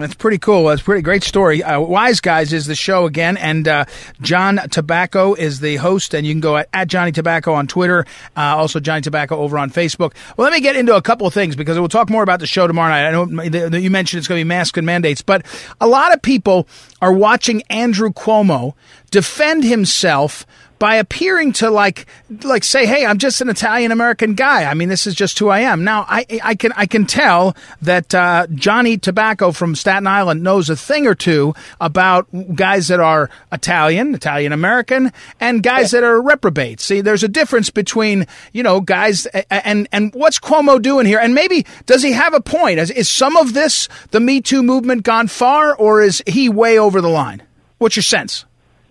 [0.00, 0.66] That's pretty cool.
[0.66, 1.62] That's pretty great story.
[1.62, 3.84] Uh, Wise Guys is the show again, and uh,
[4.20, 8.04] John Tabacco is the host, and you can go at, at Johnny Tabacco on Twitter,
[8.36, 10.12] uh, also Johnny Tabacco over on Facebook.
[10.36, 12.46] Well, let me get into a couple of things because we'll talk more about the
[12.46, 13.06] show tomorrow night.
[13.06, 13.26] I know
[13.70, 15.46] that you mentioned it's going to be masks and mandates, but
[15.80, 16.66] a lot of people
[17.00, 18.74] are watching Andrew Cuomo
[19.10, 20.44] defend himself
[20.84, 22.04] by appearing to like
[22.42, 24.64] like say hey i'm just an italian american guy.
[24.64, 25.82] I mean this is just who i am.
[25.82, 30.68] Now i i can i can tell that uh, johnny tabacco from staten island knows
[30.68, 36.20] a thing or two about guys that are italian italian american and guys that are
[36.20, 41.18] reprobates see there's a difference between you know guys and and what's cuomo doing here?
[41.18, 42.78] And maybe does he have a point?
[42.78, 46.78] Is, is some of this the me too movement gone far or is he way
[46.78, 47.42] over the line?
[47.78, 48.44] What's your sense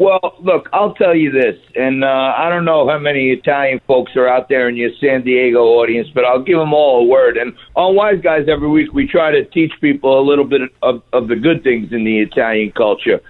[0.04, 4.18] Well, look, I'll tell you this, and uh, I don't know how many Italian folks
[4.18, 7.38] are out there in your San Diego audience, but I'll give them all a word.
[7.38, 11.04] And on Wise Guys every week, we try to teach people a little bit of,
[11.14, 13.22] of the good things in the Italian culture.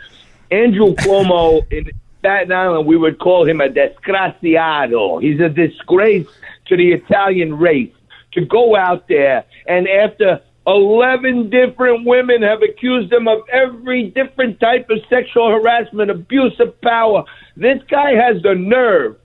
[0.49, 5.21] Andrew Cuomo in Staten Island, we would call him a disgraziato.
[5.21, 6.25] He's a disgrace
[6.69, 7.93] to the Italian race
[8.31, 14.59] to go out there and after 11 different women have accused him of every different
[14.59, 17.25] type of sexual harassment, abuse of power.
[17.57, 19.17] This guy has the nerve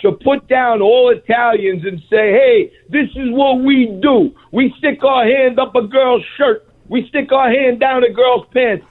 [0.00, 4.34] to put down all Italians and say, hey, this is what we do.
[4.50, 6.68] We stick our hand up a girl's shirt.
[6.88, 8.84] We stick our hand down a girl's pants.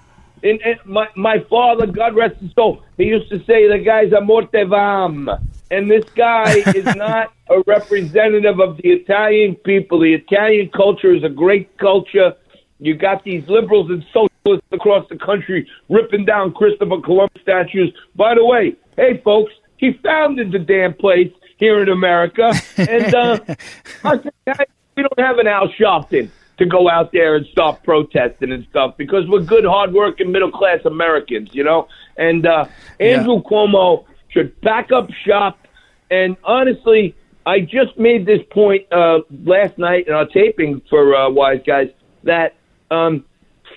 [0.44, 4.12] And, and my, my father, God rest his soul, he used to say the guy's
[4.14, 5.40] are morte mortevam.
[5.72, 10.02] And this guy is not a representative of the Italian people.
[10.02, 12.36] The Italian culture is a great culture.
[12.80, 17.94] You got these liberals and socialists across the country ripping down Christopher Columbus statues.
[18.16, 23.40] By the way, hey folks, he founded the damn place here in America, and uh,
[24.04, 27.84] I said, "Guys, we don't have an Al Sharpton to go out there and start
[27.84, 31.88] protesting and stuff because we're good, hardworking, middle class Americans, you know.
[32.18, 32.66] And uh,
[33.00, 35.68] Andrew Cuomo should back up shop.
[36.10, 37.16] And honestly,
[37.46, 41.90] I just made this point uh, last night in our taping for uh, Wise Guys
[42.24, 42.56] that
[42.90, 43.26] um,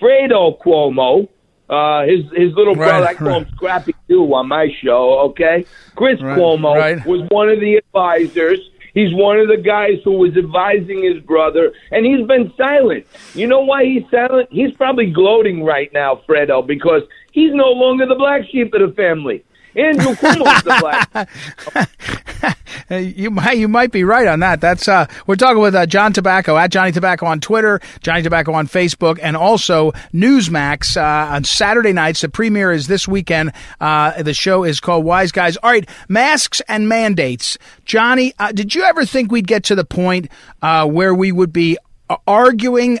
[0.01, 1.27] Fredo Cuomo,
[1.69, 5.19] uh, his his little Right, brother, I call him Scrappy Doo on my show.
[5.29, 5.65] Okay,
[5.95, 7.05] Chris Right, Cuomo right.
[7.05, 8.59] was one of the advisors.
[8.93, 13.05] He's one of the guys who was advising his brother, and he's been silent.
[13.33, 14.47] You know why he's silent?
[14.51, 17.01] He's probably gloating right now, Fredo, because
[17.33, 19.43] he's no longer the black sheep of the family.
[19.75, 20.77] Andrew Cuomo's the
[21.11, 22.49] black.
[22.89, 24.61] You might you might be right on that.
[24.61, 28.53] That's uh, we're talking with uh, John Tabacco at Johnny Tabacco on Twitter, Johnny Tabacco
[28.53, 32.21] on Facebook, and also Newsmax uh, on Saturday nights.
[32.21, 33.53] The premiere is this weekend.
[33.79, 35.57] Uh, the show is called Wise Guys.
[35.57, 37.57] All right, masks and mandates.
[37.85, 40.29] Johnny, uh, did you ever think we'd get to the point
[40.61, 41.77] uh, where we would be
[42.27, 42.99] arguing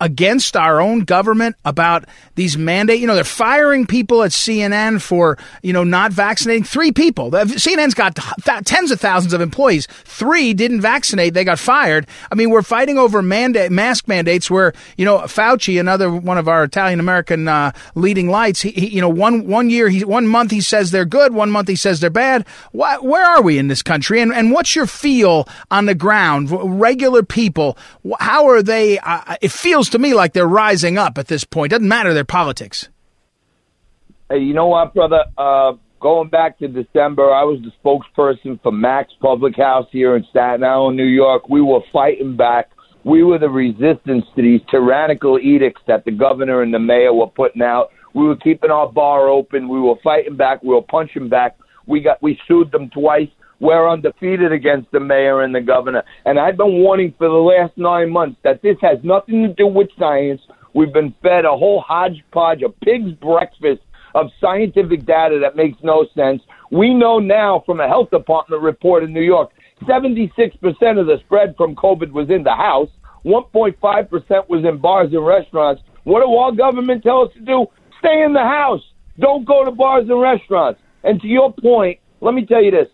[0.00, 3.00] against our own government about these mandate.
[3.00, 6.64] You know, they're firing people at CNN for, you know, not vaccinating.
[6.64, 7.30] Three people.
[7.30, 9.86] CNN's got th- tens of thousands of employees.
[10.04, 11.34] Three didn't vaccinate.
[11.34, 12.06] They got fired.
[12.30, 16.48] I mean, we're fighting over mandate, mask mandates where, you know, Fauci, another one of
[16.48, 20.26] our Italian American uh, leading lights, he, he, you know, one, one year, he, one
[20.26, 22.46] month he says they're good, one month he says they're bad.
[22.72, 24.20] Where are we in this country?
[24.20, 26.50] And, and what's your feel on the ground?
[26.80, 27.76] Regular people,
[28.18, 28.98] how are they?
[28.98, 31.70] Uh, it feels to me like they're rising up at this point.
[31.70, 32.88] Doesn't matter their politics.
[34.30, 35.24] Hey, you know what, brother?
[35.38, 40.24] Uh, going back to December, I was the spokesperson for Mac's Public House here in
[40.30, 41.48] Staten Island, New York.
[41.48, 42.70] We were fighting back.
[43.04, 47.28] We were the resistance to these tyrannical edicts that the governor and the mayor were
[47.28, 47.90] putting out.
[48.14, 49.68] We were keeping our bar open.
[49.68, 50.62] We were fighting back.
[50.62, 51.56] We were punching back.
[51.86, 53.28] We got we sued them twice.
[53.60, 56.02] We're undefeated against the mayor and the governor.
[56.24, 59.66] And I've been warning for the last nine months that this has nothing to do
[59.66, 60.42] with science.
[60.74, 63.80] We've been fed a whole hodgepodge, a pig's breakfast
[64.14, 66.42] of scientific data that makes no sense.
[66.70, 69.50] We know now from a health department report in New York
[69.82, 70.30] 76%
[70.98, 72.88] of the spread from COVID was in the house.
[73.24, 75.82] 1.5% was in bars and restaurants.
[76.04, 77.66] What do our government tell us to do?
[77.98, 78.82] Stay in the house.
[79.18, 80.80] Don't go to bars and restaurants.
[81.04, 82.88] And to your point, let me tell you this.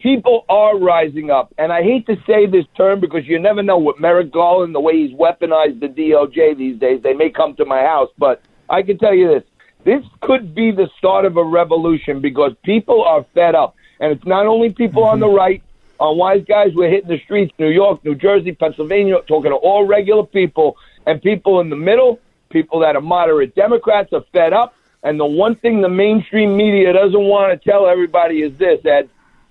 [0.00, 1.52] People are rising up.
[1.58, 4.80] And I hate to say this term because you never know what Merrick Garland, the
[4.80, 7.02] way he's weaponized the DOJ these days.
[7.02, 9.42] They may come to my house, but I can tell you this.
[9.84, 13.74] This could be the start of a revolution because people are fed up.
[14.00, 15.36] And it's not only people on the mm-hmm.
[15.36, 15.62] right,
[15.98, 19.84] on Wise Guys, we're hitting the streets, New York, New Jersey, Pennsylvania, talking to all
[19.84, 24.74] regular people and people in the middle, people that are moderate Democrats are fed up.
[25.02, 29.08] And the one thing the mainstream media doesn't want to tell everybody is this, Ed.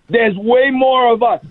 [0.10, 1.44] There's way more of us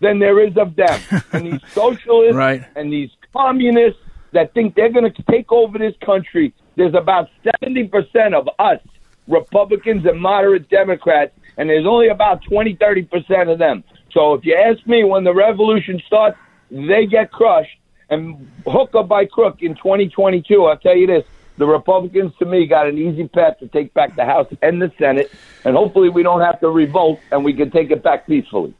[0.00, 1.00] than there is of them.
[1.32, 2.64] and these socialists Right.
[2.76, 4.00] and these communists
[4.32, 7.28] that think they're going to take over this country, there's about
[7.62, 8.80] 70% of us,
[9.28, 13.84] Republicans and moderate Democrats, and there's only about 20, 30% of them.
[14.10, 16.38] So if you ask me, when the revolution starts,
[16.70, 17.78] they get crushed.
[18.10, 21.24] And hook or by crook in 2022, I'll tell you this.
[21.58, 24.90] The Republicans, to me, got an easy path to take back the House and the
[24.98, 25.30] Senate,
[25.64, 28.74] and hopefully we don't have to revolt and we can take it back peacefully.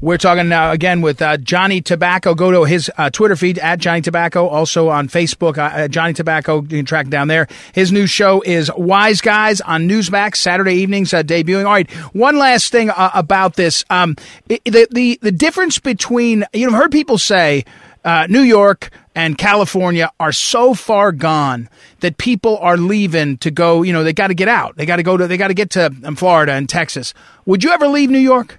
[0.00, 2.36] We're talking now again with uh, Johnny Tabacco.
[2.36, 4.50] Go to his uh, Twitter feed at Johnny Tabacco.
[4.50, 6.62] Also on Facebook, uh, Johnny Tabacco.
[6.62, 7.46] You can track down there.
[7.72, 11.66] His new show is Wise Guys on Newsmax Saturday evenings, uh, debuting.
[11.66, 11.90] All right.
[12.14, 14.16] One last thing uh, about this: um,
[14.48, 17.64] it, the the the difference between you know, I've heard people say.
[18.04, 21.68] Uh, New York and California are so far gone
[22.00, 23.82] that people are leaving to go.
[23.82, 24.76] You know, they got to get out.
[24.76, 25.28] They got to go to.
[25.28, 27.14] They got to get to um, Florida and Texas.
[27.46, 28.58] Would you ever leave New York?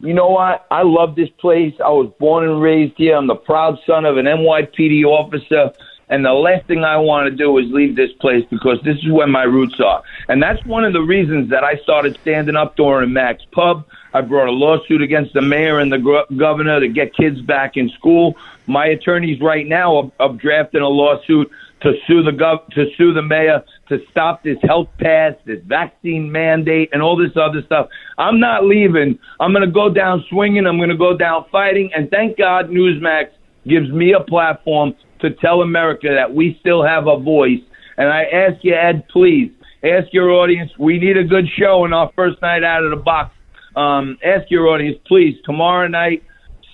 [0.00, 0.66] You know what?
[0.70, 1.74] I love this place.
[1.84, 3.16] I was born and raised here.
[3.16, 5.72] I'm the proud son of an NYPD officer.
[6.08, 9.10] And the last thing I want to do is leave this place because this is
[9.10, 10.02] where my roots are.
[10.28, 13.84] And that's one of the reasons that I started standing up during Mac's Pub.
[14.16, 17.90] I brought a lawsuit against the mayor and the governor to get kids back in
[17.90, 18.34] school.
[18.66, 21.50] My attorneys right now are, are drafting a lawsuit
[21.82, 26.32] to sue the gov- to sue the mayor to stop this health pass, this vaccine
[26.32, 27.90] mandate, and all this other stuff.
[28.16, 29.18] I'm not leaving.
[29.38, 30.66] I'm going to go down swinging.
[30.66, 31.90] I'm going to go down fighting.
[31.94, 33.26] And thank God Newsmax
[33.68, 37.60] gives me a platform to tell America that we still have a voice.
[37.98, 39.52] And I ask you, Ed, please
[39.84, 40.72] ask your audience.
[40.78, 43.35] We need a good show in our first night out of the box.
[43.76, 46.24] Um, ask your audience, please, tomorrow night,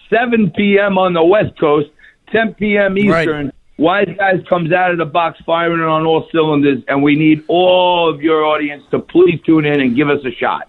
[0.08, 0.98] 7 p.m.
[0.98, 1.88] on the West Coast,
[2.30, 2.94] 10 p.m.
[2.94, 3.26] Right.
[3.26, 3.52] Eastern.
[3.78, 8.08] Wise Guys comes out of the box firing on all cylinders, and we need all
[8.08, 10.68] of your audience to please tune in and give us a shot.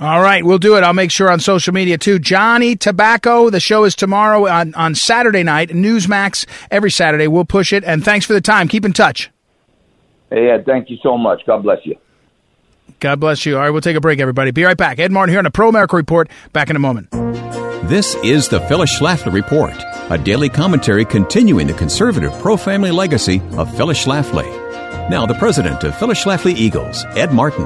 [0.00, 0.84] All right, we'll do it.
[0.84, 2.20] I'll make sure on social media too.
[2.20, 3.50] Johnny Tabacco.
[3.50, 5.70] The show is tomorrow on, on Saturday night.
[5.70, 7.26] Newsmax every Saturday.
[7.26, 7.82] We'll push it.
[7.82, 8.68] And thanks for the time.
[8.68, 9.28] Keep in touch.
[10.30, 11.42] Hey, Ed, thank you so much.
[11.46, 11.96] God bless you.
[13.00, 13.56] God bless you.
[13.56, 14.50] All right, we'll take a break, everybody.
[14.50, 14.98] Be right back.
[14.98, 16.28] Ed Martin here on the Pro America Report.
[16.52, 17.10] Back in a moment.
[17.88, 19.72] This is the Phyllis Schlafly Report,
[20.10, 24.46] a daily commentary continuing the conservative pro family legacy of Phyllis Schlafly.
[25.08, 27.64] Now, the president of Phyllis Schlafly Eagles, Ed Martin.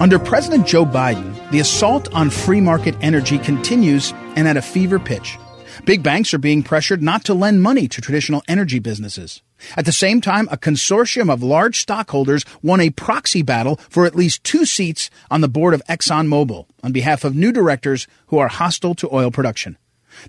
[0.00, 4.98] Under President Joe Biden, the assault on free market energy continues and at a fever
[4.98, 5.38] pitch.
[5.84, 9.42] Big banks are being pressured not to lend money to traditional energy businesses.
[9.76, 14.16] At the same time, a consortium of large stockholders won a proxy battle for at
[14.16, 18.48] least two seats on the board of ExxonMobil on behalf of new directors who are
[18.48, 19.76] hostile to oil production.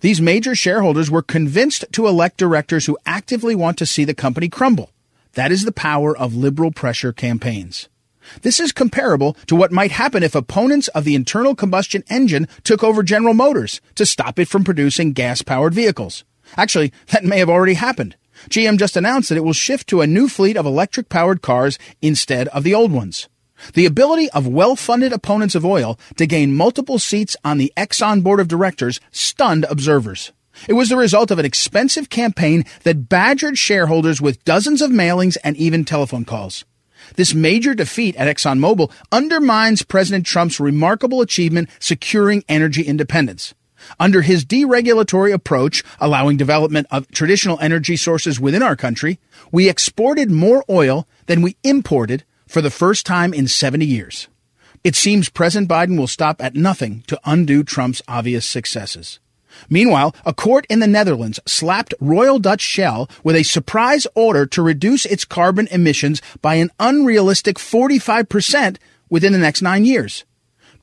[0.01, 4.49] These major shareholders were convinced to elect directors who actively want to see the company
[4.49, 4.91] crumble.
[5.33, 7.89] That is the power of liberal pressure campaigns.
[8.41, 12.83] This is comparable to what might happen if opponents of the internal combustion engine took
[12.83, 16.23] over General Motors to stop it from producing gas powered vehicles.
[16.55, 18.15] Actually, that may have already happened.
[18.49, 21.77] GM just announced that it will shift to a new fleet of electric powered cars
[22.01, 23.27] instead of the old ones.
[23.73, 28.23] The ability of well funded opponents of oil to gain multiple seats on the Exxon
[28.23, 30.31] board of directors stunned observers.
[30.67, 35.37] It was the result of an expensive campaign that badgered shareholders with dozens of mailings
[35.43, 36.65] and even telephone calls.
[37.15, 43.53] This major defeat at ExxonMobil undermines President Trump's remarkable achievement securing energy independence.
[43.99, 49.19] Under his deregulatory approach, allowing development of traditional energy sources within our country,
[49.51, 54.27] we exported more oil than we imported for the first time in 70 years.
[54.83, 59.19] It seems President Biden will stop at nothing to undo Trump's obvious successes.
[59.69, 64.61] Meanwhile, a court in the Netherlands slapped Royal Dutch Shell with a surprise order to
[64.61, 68.77] reduce its carbon emissions by an unrealistic 45%
[69.09, 70.25] within the next nine years.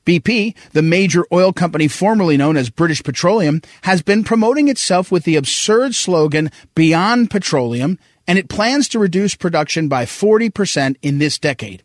[0.05, 5.23] BP, the major oil company formerly known as British Petroleum, has been promoting itself with
[5.23, 11.37] the absurd slogan Beyond Petroleum, and it plans to reduce production by 40% in this
[11.37, 11.83] decade.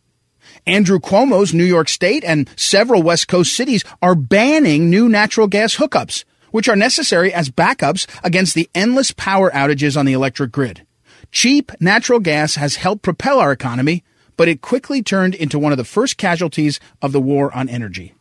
[0.65, 5.75] Andrew Cuomo's New York State and several West Coast cities are banning new natural gas
[5.75, 10.85] hookups, which are necessary as backups against the endless power outages on the electric grid.
[11.31, 14.03] Cheap natural gas has helped propel our economy,
[14.37, 18.13] but it quickly turned into one of the first casualties of the war on energy.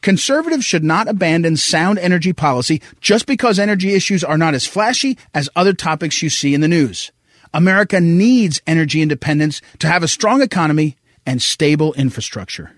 [0.00, 5.18] Conservatives should not abandon sound energy policy just because energy issues are not as flashy
[5.34, 7.10] as other topics you see in the news.
[7.52, 10.96] America needs energy independence to have a strong economy
[11.26, 12.72] and stable infrastructure.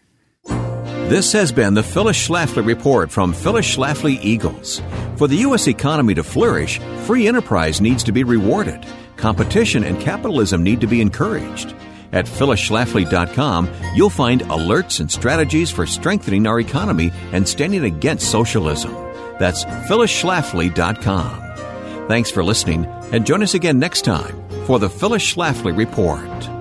[0.45, 4.81] This has been the Phyllis Schlafly Report from Phyllis Schlafly Eagles.
[5.17, 5.67] For the U.S.
[5.67, 8.87] economy to flourish, free enterprise needs to be rewarded.
[9.17, 11.75] Competition and capitalism need to be encouraged.
[12.13, 18.93] At phyllisschlafly.com, you'll find alerts and strategies for strengthening our economy and standing against socialism.
[19.39, 22.09] That's phyllisschlafly.com.
[22.09, 24.37] Thanks for listening, and join us again next time
[24.67, 26.60] for the Phyllis Schlafly Report.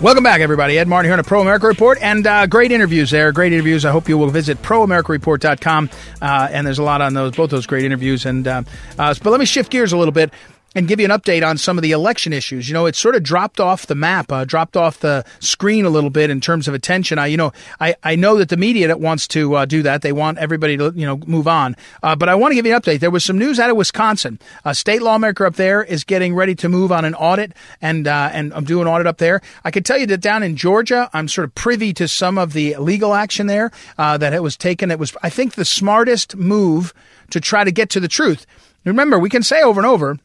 [0.00, 0.78] Welcome back, everybody.
[0.78, 3.32] Ed Martin here on a Pro America Report, and uh, great interviews there.
[3.32, 3.84] Great interviews.
[3.84, 5.90] I hope you will visit proamericareport.com,
[6.22, 8.24] uh, and there's a lot on those, both those great interviews.
[8.24, 8.62] And uh,
[8.98, 10.32] uh, but let me shift gears a little bit
[10.74, 12.68] and give you an update on some of the election issues.
[12.68, 15.90] You know, it sort of dropped off the map, uh, dropped off the screen a
[15.90, 17.18] little bit in terms of attention.
[17.18, 20.02] I, you know, I, I know that the media that wants to uh, do that,
[20.02, 21.76] they want everybody to, you know, move on.
[22.02, 23.00] Uh, but I want to give you an update.
[23.00, 24.38] There was some news out of Wisconsin.
[24.64, 27.52] A state lawmaker up there is getting ready to move on an audit,
[27.82, 29.40] and uh, and I'm doing an audit up there.
[29.64, 32.52] I can tell you that down in Georgia, I'm sort of privy to some of
[32.52, 34.90] the legal action there uh, that it was taken.
[34.90, 36.94] It was, I think, the smartest move
[37.30, 38.46] to try to get to the truth.
[38.84, 40.18] Remember, we can say over and over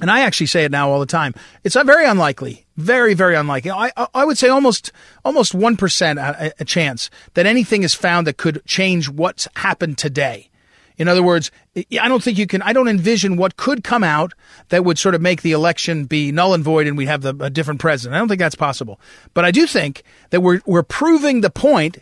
[0.00, 1.34] and I actually say it now all the time.
[1.64, 3.70] It's very unlikely, very, very unlikely.
[3.70, 4.92] I, I would say almost,
[5.24, 10.50] almost 1% a, a chance that anything is found that could change what's happened today.
[10.96, 14.34] In other words, I don't think you can, I don't envision what could come out
[14.68, 17.34] that would sort of make the election be null and void and we have the,
[17.40, 18.16] a different president.
[18.16, 19.00] I don't think that's possible.
[19.32, 21.98] But I do think that we're, we're proving the point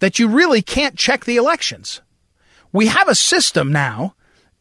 [0.00, 2.02] that you really can't check the elections.
[2.72, 4.15] We have a system now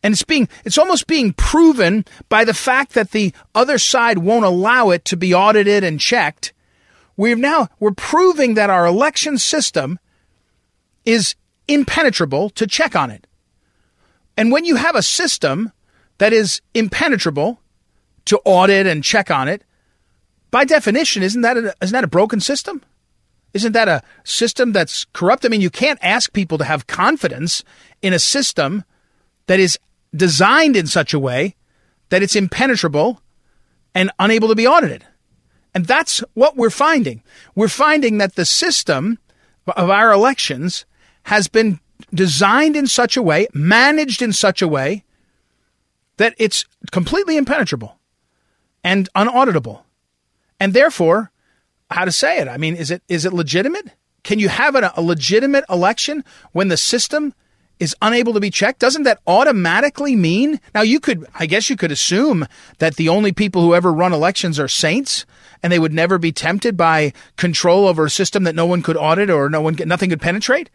[0.06, 4.46] and it's being, it's almost being proven by the fact that the other side won't
[4.46, 6.54] allow it to be audited and checked.
[7.18, 9.98] We've now, we're proving that our election system
[11.06, 11.34] is
[11.68, 13.26] impenetrable to check on it.
[14.38, 15.72] And when you have a system
[16.20, 17.60] that is impenetrable
[18.26, 19.64] to audit and check on it,
[20.52, 22.84] by definition, isn't that a, isn't that a broken system?
[23.56, 25.46] Isn't that a system that's corrupt?
[25.46, 27.64] I mean, you can't ask people to have confidence
[28.04, 28.84] in a system
[29.48, 29.80] that is
[30.16, 31.56] designed in such a way
[32.10, 33.22] that it's impenetrable
[33.94, 35.06] and unable to be audited.
[35.74, 37.24] And that's what we're finding.
[37.56, 39.20] We're finding that the system
[39.68, 40.86] of our elections
[41.24, 41.80] has been
[42.14, 45.04] designed in such a way, managed in such a way,
[46.18, 47.98] that it's completely impenetrable
[48.84, 49.86] and unauditable.
[50.60, 51.32] And therefore,
[51.90, 52.48] how to say it?
[52.48, 53.92] I mean, is it is it legitimate?
[54.24, 57.34] Can you have a, a legitimate election when the system
[57.80, 60.60] is unable to be checked, doesn't that automatically mean?
[60.74, 62.48] Now, you could, I guess you could assume
[62.80, 65.26] that the only people who ever run elections are saints
[65.62, 68.98] and they would never be tempted by control over a system that no one could
[68.98, 70.70] audit or no one, nothing could penetrate.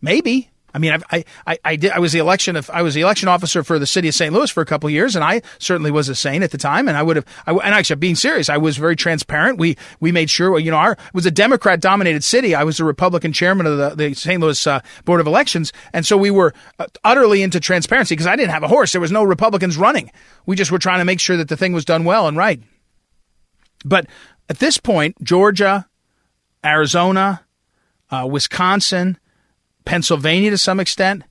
[0.00, 0.50] Maybe.
[0.72, 1.90] I mean, I, I, I did.
[1.92, 4.32] I was the election of, I was the election officer for the city of St.
[4.32, 6.88] Louis for a couple of years, and I certainly was a saint at the time.
[6.88, 9.58] And I would have, I, and actually, being serious, I was very transparent.
[9.58, 12.54] We we made sure, you know, our it was a Democrat dominated city.
[12.54, 14.40] I was a Republican chairman of the, the St.
[14.40, 18.36] Louis uh, Board of Elections, and so we were uh, utterly into transparency because I
[18.36, 18.92] didn't have a horse.
[18.92, 20.10] There was no Republicans running.
[20.46, 22.60] We just were trying to make sure that the thing was done well and right.
[23.84, 24.06] But
[24.48, 25.88] at this point, Georgia,
[26.64, 27.42] Arizona,
[28.10, 29.18] uh, Wisconsin
[29.84, 31.22] Pennsylvania to some extent.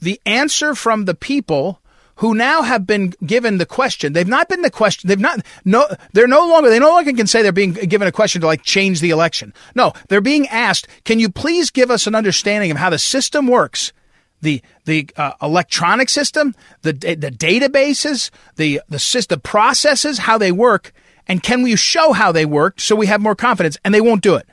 [0.00, 1.80] The answer from the people
[2.18, 4.12] who now have been given the question.
[4.12, 5.06] They've not been the question.
[5.06, 8.12] They've not, no, they're no longer, they no longer can say they're being given a
[8.12, 9.54] question to like change the election.
[9.76, 13.46] No, they're being asked, can you please give us an understanding of how the system
[13.46, 13.92] works?
[14.40, 20.92] The, the uh, electronic system, the, the databases, the, the system, processes, how they work,
[21.28, 23.76] and can we show how they work so we have more confidence?
[23.84, 24.48] And they won't do it.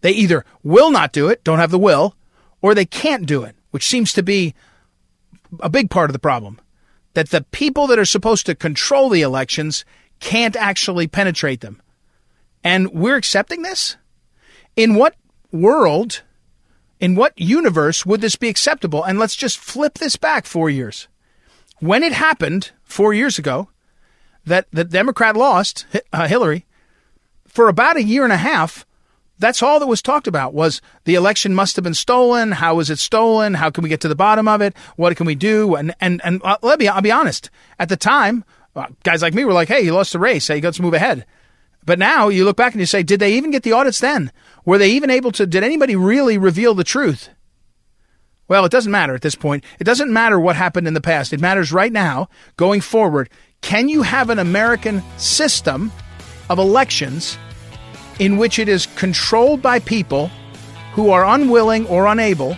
[0.00, 2.16] They either will not do it, don't have the will,
[2.62, 4.54] or they can't do it, which seems to be
[5.60, 6.60] a big part of the problem.
[7.14, 9.84] That the people that are supposed to control the elections
[10.20, 11.82] can't actually penetrate them.
[12.62, 13.96] And we're accepting this?
[14.76, 15.16] In what
[15.50, 16.22] world,
[17.00, 19.02] in what universe would this be acceptable?
[19.02, 21.08] And let's just flip this back four years.
[21.80, 23.68] When it happened four years ago
[24.44, 26.66] that the Democrat lost, uh, Hillary,
[27.46, 28.86] for about a year and a half,
[29.40, 32.52] That's all that was talked about was the election must have been stolen.
[32.52, 33.54] How was it stolen?
[33.54, 34.76] How can we get to the bottom of it?
[34.96, 35.74] What can we do?
[35.74, 37.48] And and and uh, let me I'll be honest.
[37.78, 38.44] At the time,
[38.76, 40.46] uh, guys like me were like, "Hey, he lost the race.
[40.46, 41.24] Hey, let's move ahead."
[41.86, 44.30] But now you look back and you say, "Did they even get the audits then?
[44.66, 45.46] Were they even able to?
[45.46, 47.30] Did anybody really reveal the truth?"
[48.46, 49.64] Well, it doesn't matter at this point.
[49.78, 51.32] It doesn't matter what happened in the past.
[51.32, 53.30] It matters right now, going forward.
[53.62, 55.92] Can you have an American system
[56.50, 57.38] of elections
[58.20, 60.30] in which it is controlled by people
[60.92, 62.56] who are unwilling or unable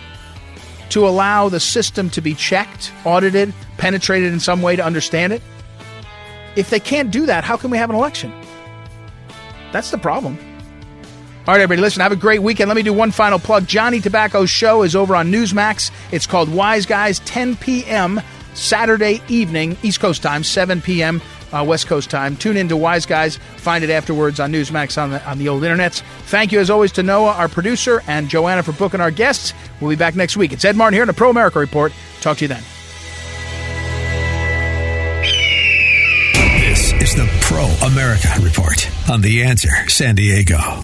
[0.89, 5.41] to allow the system to be checked, audited, penetrated in some way to understand it?
[6.55, 8.31] If they can't do that, how can we have an election?
[9.71, 10.37] That's the problem.
[11.47, 12.67] All right, everybody, listen, have a great weekend.
[12.67, 13.65] Let me do one final plug.
[13.65, 15.91] Johnny Tabacco's show is over on Newsmax.
[16.11, 18.21] It's called Wise Guys, 10 p.m.
[18.53, 21.21] Saturday evening, East Coast time, 7 p.m.
[21.53, 22.35] Uh, West Coast time.
[22.35, 23.37] Tune in to Wise Guys.
[23.57, 26.01] Find it afterwards on Newsmax on the, on the old internets.
[26.25, 29.53] Thank you, as always, to Noah, our producer, and Joanna for booking our guests.
[29.79, 30.51] We'll be back next week.
[30.51, 31.93] It's Ed Martin here in the Pro America Report.
[32.21, 32.63] Talk to you then.
[36.59, 40.83] This is the Pro America Report on The Answer San Diego.